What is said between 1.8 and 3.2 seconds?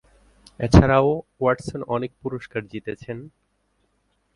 অনেক পুরস্কার জিতেছেন।